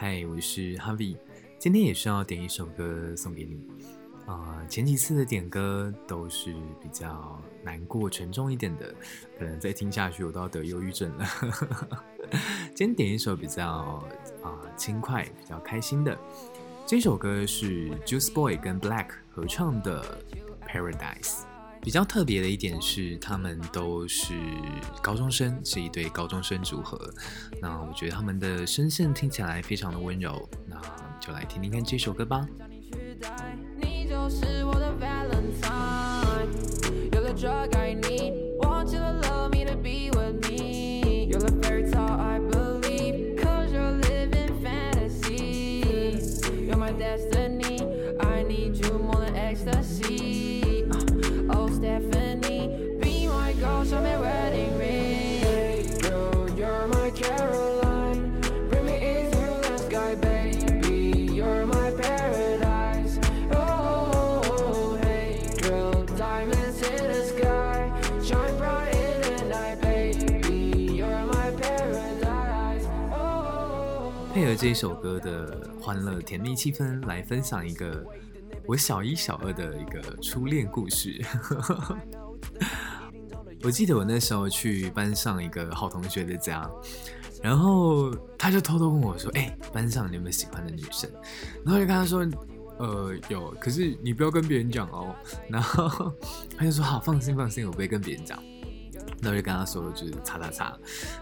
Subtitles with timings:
[0.00, 1.16] 嗨，我是 Harvie，
[1.58, 3.60] 今天也是要点一首歌送给你。
[4.26, 8.94] 呃，前几次的点歌都是比较难过、沉重一点的，
[9.36, 11.26] 可能再听下去我都要得忧郁症了。
[12.76, 13.66] 今天点一首比较
[14.40, 16.16] 啊、轻快、比较开心的，
[16.86, 20.20] 这首歌是 Juice Boy 跟 Black 合唱的
[20.68, 21.40] 《Paradise》。
[21.88, 24.34] 比较特别的一点是，他们都是
[25.02, 27.00] 高中生，是一对高中生组合。
[27.62, 30.46] 那我觉得他们的声线听起来非常的温柔。
[30.66, 30.78] 那
[31.18, 32.46] 就来听听看这首歌吧。
[74.34, 78.06] 配合这首歌的欢乐甜蜜气氛，来分享一个
[78.66, 81.24] 我小一小二的一个初恋故事。
[83.62, 86.68] 我记得我那时候去班上一个好同学的家，
[87.42, 91.10] 然后他就偷偷问我说：“哎，班上你有没有喜欢的女生？”
[91.64, 92.26] 然后就跟他说
[92.78, 95.14] ：“呃，有，可是你不要跟别人讲哦。”
[95.50, 96.12] 然后
[96.56, 98.40] 他就说：“好，放心放心，我不会跟别人讲。”
[99.20, 100.78] 那我就跟他说：“就是叉叉叉。”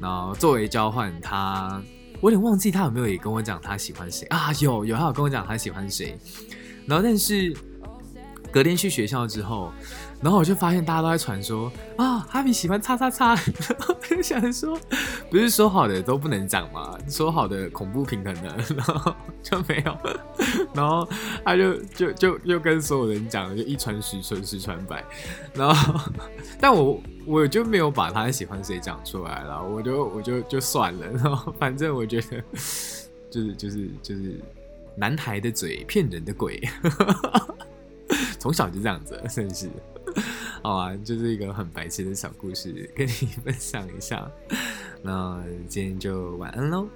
[0.00, 1.82] 然后作为交换，他。
[2.22, 4.52] 我有点忘记他有没有也跟我讲他喜欢谁啊？
[4.60, 6.18] 有有，他有跟我讲他喜欢谁。
[6.86, 7.56] 然后但是
[8.50, 9.72] 隔天去学校之后，
[10.20, 13.34] 然后我就发现大家都在传说啊，哈比喜欢叉叉叉。
[13.34, 14.78] 然后我就想说，
[15.30, 16.98] 不是说好的都不能讲吗？
[17.08, 19.96] 说好的恐怖平衡的，然后就没有。
[20.74, 21.08] 然后
[21.44, 25.04] 他就就就又跟所有人讲，就一传十，传十传百。
[25.54, 26.00] 然后
[26.60, 27.00] 但我。
[27.26, 32.42] 我就没有把他喜欢谁讲出来了，我就我就就算了，然后反正我觉得
[33.30, 34.40] 就是就是就是
[34.96, 36.60] 男孩的嘴骗人的鬼，
[38.40, 39.70] 从小就这样子， 真是
[40.62, 43.12] 好啊，就是一个很白痴的小故事，跟你
[43.44, 44.28] 分享一下。
[45.02, 46.88] 那今天就晚安喽。